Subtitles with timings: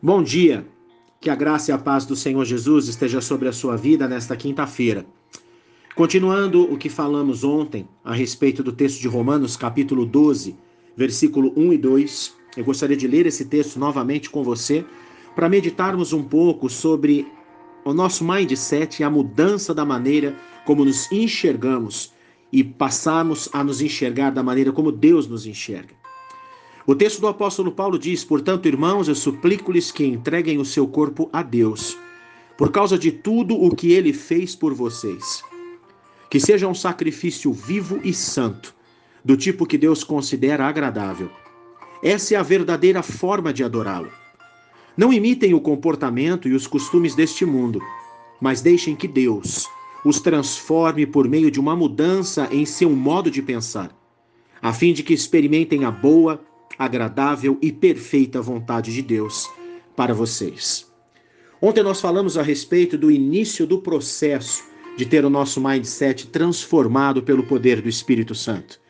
[0.00, 0.64] Bom dia.
[1.20, 4.36] Que a graça e a paz do Senhor Jesus esteja sobre a sua vida nesta
[4.36, 5.04] quinta-feira.
[5.96, 10.54] Continuando o que falamos ontem a respeito do texto de Romanos, capítulo 12,
[10.96, 14.84] versículo 1 e 2, eu gostaria de ler esse texto novamente com você
[15.34, 17.26] para meditarmos um pouco sobre
[17.84, 22.12] o nosso mindset e a mudança da maneira como nos enxergamos
[22.52, 25.98] e passarmos a nos enxergar da maneira como Deus nos enxerga.
[26.88, 31.28] O texto do apóstolo Paulo diz: Portanto, irmãos, eu suplico-lhes que entreguem o seu corpo
[31.30, 31.98] a Deus,
[32.56, 35.42] por causa de tudo o que ele fez por vocês.
[36.30, 38.74] Que seja um sacrifício vivo e santo,
[39.22, 41.28] do tipo que Deus considera agradável.
[42.02, 44.10] Essa é a verdadeira forma de adorá-lo.
[44.96, 47.82] Não imitem o comportamento e os costumes deste mundo,
[48.40, 49.66] mas deixem que Deus
[50.06, 53.94] os transforme por meio de uma mudança em seu modo de pensar,
[54.62, 56.47] a fim de que experimentem a boa,
[56.78, 59.50] agradável e perfeita vontade de Deus
[59.96, 60.86] para vocês.
[61.60, 64.62] Ontem nós falamos a respeito do início do processo
[64.96, 68.80] de ter o nosso mindset transformado pelo poder do Espírito Santo.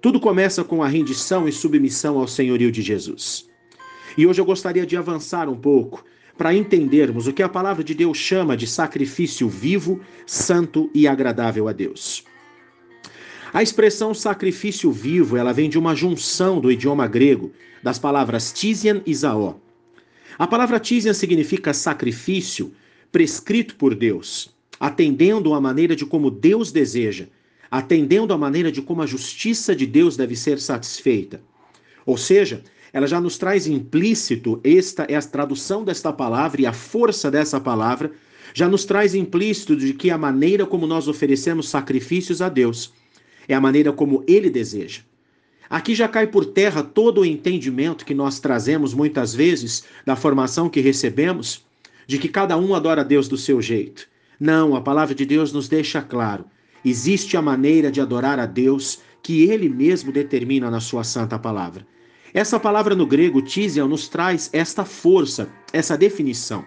[0.00, 3.48] Tudo começa com a rendição e submissão ao senhorio de Jesus.
[4.16, 6.04] E hoje eu gostaria de avançar um pouco
[6.36, 11.68] para entendermos o que a palavra de Deus chama de sacrifício vivo, santo e agradável
[11.68, 12.24] a Deus.
[13.54, 17.52] A expressão sacrifício vivo, ela vem de uma junção do idioma grego
[17.84, 19.54] das palavras tisian e zaó.
[20.36, 22.72] A palavra tisian significa sacrifício
[23.12, 27.28] prescrito por Deus, atendendo à maneira de como Deus deseja,
[27.70, 31.40] atendendo à maneira de como a justiça de Deus deve ser satisfeita.
[32.04, 32.60] Ou seja,
[32.92, 37.60] ela já nos traz implícito, esta é a tradução desta palavra e a força dessa
[37.60, 38.10] palavra,
[38.52, 42.92] já nos traz implícito de que a maneira como nós oferecemos sacrifícios a Deus
[43.48, 45.02] é a maneira como ele deseja.
[45.68, 50.68] Aqui já cai por terra todo o entendimento que nós trazemos muitas vezes da formação
[50.68, 51.64] que recebemos,
[52.06, 54.06] de que cada um adora a Deus do seu jeito.
[54.38, 56.44] Não, a palavra de Deus nos deixa claro:
[56.84, 61.86] existe a maneira de adorar a Deus que ele mesmo determina na sua santa palavra.
[62.32, 66.64] Essa palavra no grego, tisiel, nos traz esta força, essa definição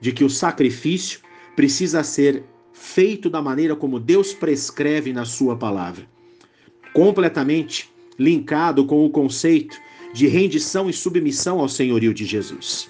[0.00, 1.20] de que o sacrifício
[1.56, 2.44] precisa ser
[2.78, 6.06] feito da maneira como Deus prescreve na Sua palavra.
[6.94, 9.76] Completamente linkado com o conceito
[10.14, 12.88] de rendição e submissão ao senhorio de Jesus.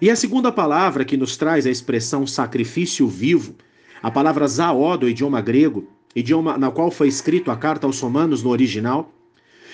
[0.00, 3.54] E a segunda palavra que nos traz a expressão sacrifício vivo,
[4.02, 8.42] a palavra zaó do idioma grego, idioma na qual foi escrito a carta aos romanos
[8.42, 9.12] no original,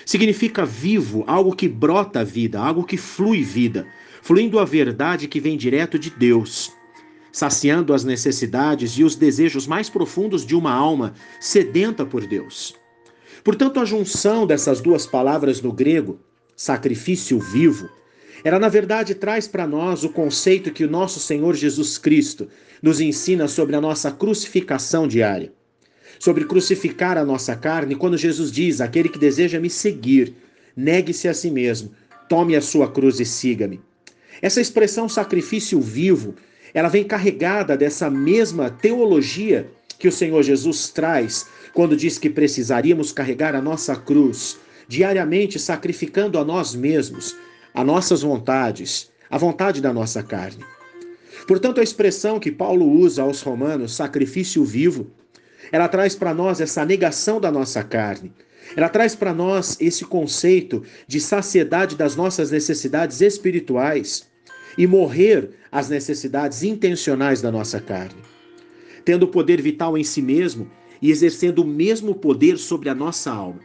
[0.04, 3.86] significa vivo, algo que brota vida, algo que flui vida,
[4.22, 6.77] fluindo a verdade que vem direto de Deus
[7.32, 12.74] saciando as necessidades e os desejos mais profundos de uma alma sedenta por Deus.
[13.44, 16.18] Portanto, a junção dessas duas palavras no grego,
[16.56, 17.88] sacrifício vivo,
[18.44, 22.48] ela na verdade traz para nós o conceito que o nosso Senhor Jesus Cristo
[22.82, 25.52] nos ensina sobre a nossa crucificação diária.
[26.18, 30.34] Sobre crucificar a nossa carne, quando Jesus diz: Aquele que deseja me seguir,
[30.76, 31.92] negue-se a si mesmo,
[32.28, 33.80] tome a sua cruz e siga-me.
[34.42, 36.34] Essa expressão sacrifício vivo
[36.74, 43.12] ela vem carregada dessa mesma teologia que o Senhor Jesus traz quando diz que precisaríamos
[43.12, 47.36] carregar a nossa cruz diariamente, sacrificando a nós mesmos,
[47.74, 50.64] a nossas vontades, a vontade da nossa carne.
[51.46, 55.10] Portanto, a expressão que Paulo usa aos Romanos, sacrifício vivo,
[55.70, 58.32] ela traz para nós essa negação da nossa carne.
[58.76, 64.26] Ela traz para nós esse conceito de saciedade das nossas necessidades espirituais
[64.78, 68.22] e morrer às necessidades intencionais da nossa carne,
[69.04, 70.70] tendo poder vital em si mesmo
[71.02, 73.58] e exercendo o mesmo poder sobre a nossa alma.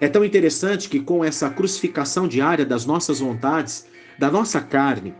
[0.00, 3.86] É tão interessante que com essa crucificação diária das nossas vontades,
[4.18, 5.14] da nossa carne,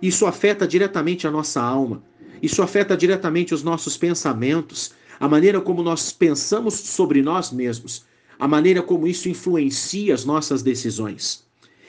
[0.00, 2.02] isso afeta diretamente a nossa alma,
[2.40, 8.06] isso afeta diretamente os nossos pensamentos, a maneira como nós pensamos sobre nós mesmos,
[8.38, 11.44] a maneira como isso influencia as nossas decisões.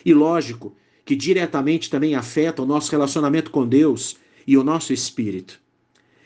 [0.05, 0.75] E lógico
[1.05, 4.17] que diretamente também afeta o nosso relacionamento com Deus
[4.47, 5.59] e o nosso espírito.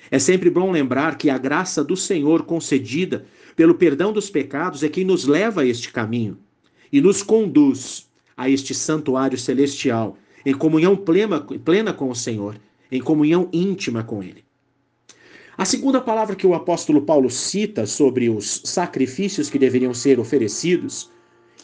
[0.10, 3.26] É sempre bom lembrar que a graça do Senhor concedida
[3.56, 6.38] pelo perdão dos pecados é quem nos leva a este caminho
[6.92, 12.56] e nos conduz a este santuário celestial, em comunhão plena, plena com o Senhor,
[12.92, 14.46] em comunhão íntima com Ele.
[15.58, 21.10] A segunda palavra que o apóstolo Paulo cita sobre os sacrifícios que deveriam ser oferecidos,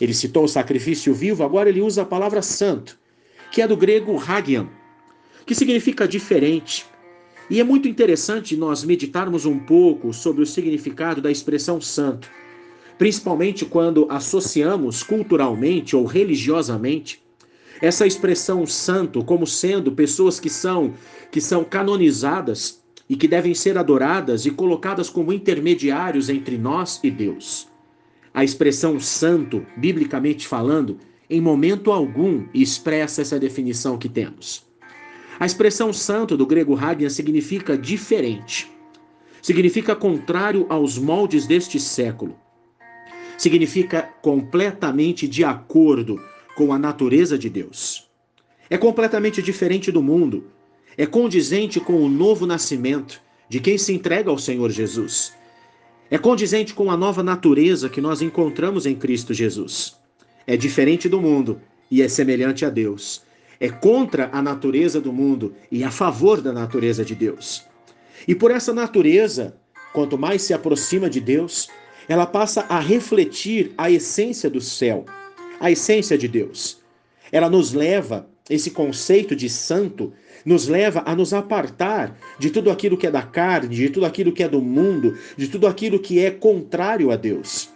[0.02, 2.98] ele citou o sacrifício vivo, agora ele usa a palavra santo,
[3.54, 4.68] que é do grego hagian,
[5.46, 6.88] que significa diferente.
[7.48, 12.28] E é muito interessante nós meditarmos um pouco sobre o significado da expressão santo,
[12.98, 17.22] principalmente quando associamos culturalmente ou religiosamente
[17.80, 20.94] Essa expressão santo como sendo pessoas que são
[21.30, 27.12] que são canonizadas e que devem ser adoradas e colocadas como intermediários entre nós e
[27.12, 27.68] Deus.
[28.34, 30.98] A expressão santo, biblicamente falando,
[31.30, 34.66] em momento algum expressa essa definição que temos.
[35.40, 38.72] A expressão santo do grego hagia significa diferente.
[39.42, 42.36] Significa contrário aos moldes deste século.
[43.38, 46.22] Significa completamente de acordo
[46.56, 48.10] com a natureza de Deus.
[48.70, 50.46] É completamente diferente do mundo.
[50.96, 55.34] É condizente com o novo nascimento de quem se entrega ao Senhor Jesus.
[56.10, 59.98] É condizente com a nova natureza que nós encontramos em Cristo Jesus.
[60.46, 63.24] É diferente do mundo e é semelhante a Deus.
[63.60, 67.66] É contra a natureza do mundo e a favor da natureza de Deus.
[68.28, 69.56] E por essa natureza,
[69.94, 71.70] quanto mais se aproxima de Deus,
[72.08, 75.06] ela passa a refletir a essência do céu,
[75.60, 76.82] a essência de Deus.
[77.32, 80.12] Ela nos leva, esse conceito de santo,
[80.46, 84.34] nos leva a nos apartar de tudo aquilo que é da carne, de tudo aquilo
[84.34, 87.70] que é do mundo, de tudo aquilo que é contrário a Deus.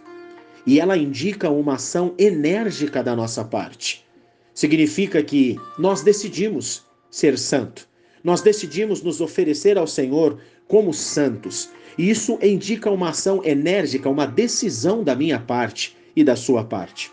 [0.68, 4.06] E ela indica uma ação enérgica da nossa parte.
[4.52, 7.88] Significa que nós decidimos ser santo.
[8.22, 11.70] Nós decidimos nos oferecer ao Senhor como santos.
[11.96, 17.10] E isso indica uma ação enérgica, uma decisão da minha parte e da sua parte.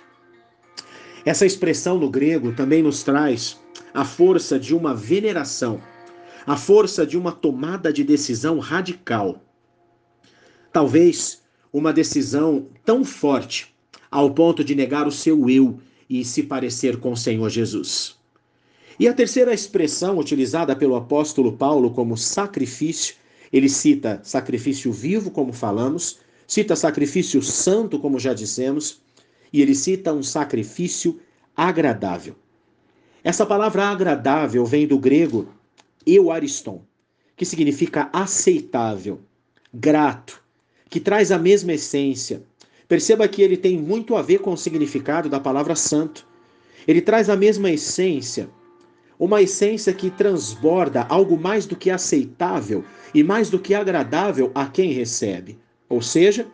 [1.24, 3.58] Essa expressão no grego também nos traz
[3.94, 5.82] a força de uma veneração,
[6.46, 9.42] a força de uma tomada de decisão radical.
[10.74, 11.45] Talvez
[11.78, 13.76] uma decisão tão forte
[14.10, 15.78] ao ponto de negar o seu eu
[16.10, 18.16] e se parecer com o Senhor Jesus.
[18.98, 23.16] E a terceira expressão utilizada pelo apóstolo Paulo como sacrifício,
[23.52, 29.02] ele cita sacrifício vivo, como falamos, cita sacrifício santo, como já dissemos,
[29.52, 31.20] e ele cita um sacrifício
[31.58, 32.38] agradável.
[33.22, 35.50] Essa palavra agradável vem do grego
[36.08, 36.84] euariston,
[37.36, 39.20] que significa aceitável,
[39.74, 40.45] grato,
[40.90, 42.44] que traz a mesma essência.
[42.88, 46.26] Perceba que ele tem muito a ver com o significado da palavra santo.
[46.88, 48.48] Ele traz a mesma essência,
[49.18, 52.84] uma essência que transborda algo mais do que aceitável
[53.14, 55.58] e mais do que agradável a quem recebe.
[55.90, 56.48] Ou seja,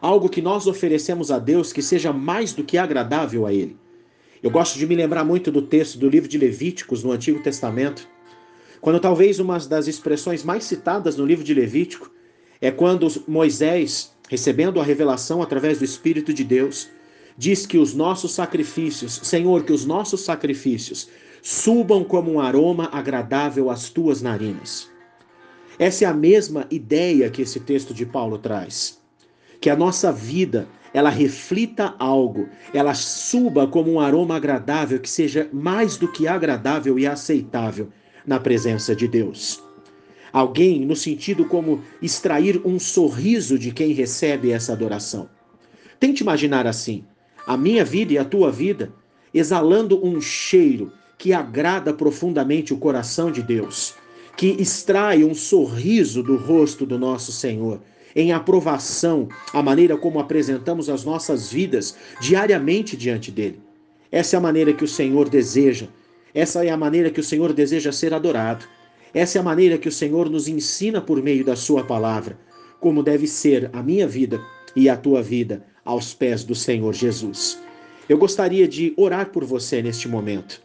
[0.00, 3.76] algo que nós oferecemos a Deus que seja mais do que agradável a Ele.
[4.42, 8.06] Eu gosto de me lembrar muito do texto do livro de Levíticos no Antigo Testamento,
[8.80, 12.10] quando talvez uma das expressões mais citadas no livro de Levítico
[12.60, 16.88] é quando Moisés, recebendo a revelação através do Espírito de Deus,
[17.36, 21.08] diz que os nossos sacrifícios, Senhor, que os nossos sacrifícios
[21.42, 24.88] subam como um aroma agradável às tuas narinas.
[25.78, 29.00] Essa é a mesma ideia que esse texto de Paulo traz.
[29.60, 35.48] Que a nossa vida, ela reflita algo, ela suba como um aroma agradável que seja
[35.52, 37.88] mais do que agradável e aceitável
[38.24, 39.63] na presença de Deus.
[40.34, 45.30] Alguém no sentido como extrair um sorriso de quem recebe essa adoração.
[46.00, 47.04] Tente imaginar assim:
[47.46, 48.92] a minha vida e a tua vida
[49.32, 53.94] exalando um cheiro que agrada profundamente o coração de Deus,
[54.36, 57.80] que extrai um sorriso do rosto do nosso Senhor,
[58.16, 63.60] em aprovação à maneira como apresentamos as nossas vidas diariamente diante dele.
[64.10, 65.86] Essa é a maneira que o Senhor deseja,
[66.34, 68.66] essa é a maneira que o Senhor deseja ser adorado.
[69.14, 72.36] Essa é a maneira que o Senhor nos ensina por meio da Sua palavra,
[72.80, 74.40] como deve ser a minha vida
[74.74, 77.62] e a tua vida aos pés do Senhor Jesus.
[78.08, 80.60] Eu gostaria de orar por você neste momento,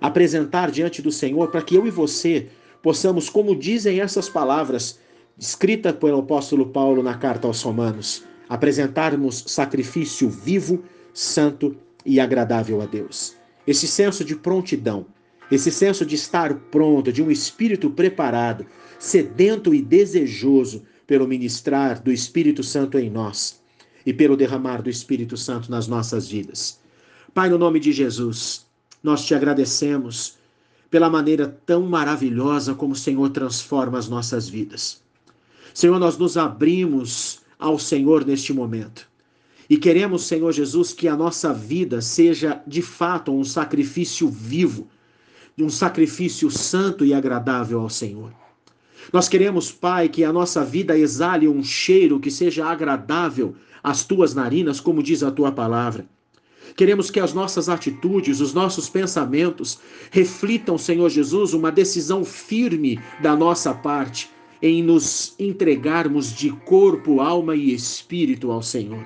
[0.00, 2.48] apresentar diante do Senhor para que eu e você
[2.82, 4.98] possamos, como dizem essas palavras
[5.38, 10.82] escritas pelo apóstolo Paulo na carta aos Romanos, apresentarmos sacrifício vivo,
[11.12, 13.36] santo e agradável a Deus.
[13.66, 15.06] Esse senso de prontidão,
[15.50, 18.66] esse senso de estar pronto, de um espírito preparado,
[18.98, 23.60] sedento e desejoso pelo ministrar do Espírito Santo em nós
[24.04, 26.78] e pelo derramar do Espírito Santo nas nossas vidas.
[27.32, 28.66] Pai, no nome de Jesus,
[29.02, 30.36] nós te agradecemos
[30.90, 35.02] pela maneira tão maravilhosa como o Senhor transforma as nossas vidas.
[35.74, 39.08] Senhor, nós nos abrimos ao Senhor neste momento.
[39.68, 44.88] E queremos, Senhor Jesus, que a nossa vida seja de fato um sacrifício vivo,
[45.64, 48.32] um sacrifício santo e agradável ao Senhor.
[49.12, 54.34] Nós queremos, Pai, que a nossa vida exale um cheiro que seja agradável às tuas
[54.34, 56.06] narinas, como diz a tua palavra.
[56.76, 59.78] Queremos que as nossas atitudes, os nossos pensamentos
[60.10, 67.56] reflitam, Senhor Jesus, uma decisão firme da nossa parte em nos entregarmos de corpo, alma
[67.56, 69.04] e espírito ao Senhor.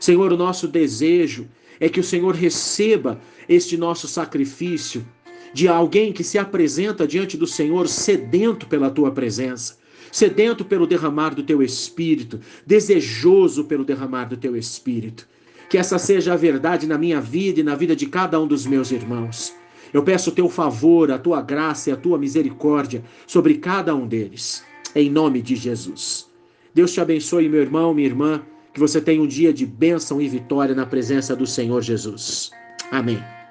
[0.00, 1.48] Senhor, o nosso desejo
[1.78, 5.06] é que o Senhor receba este nosso sacrifício
[5.52, 9.76] de alguém que se apresenta diante do Senhor sedento pela tua presença,
[10.10, 15.26] sedento pelo derramar do teu espírito, desejoso pelo derramar do teu espírito.
[15.68, 18.66] Que essa seja a verdade na minha vida e na vida de cada um dos
[18.66, 19.54] meus irmãos.
[19.92, 24.06] Eu peço o teu favor, a tua graça e a tua misericórdia sobre cada um
[24.06, 26.30] deles, em nome de Jesus.
[26.74, 28.42] Deus te abençoe, meu irmão, minha irmã,
[28.72, 32.50] que você tenha um dia de bênção e vitória na presença do Senhor Jesus.
[32.90, 33.41] Amém.